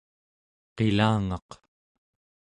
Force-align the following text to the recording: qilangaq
qilangaq 0.75 1.49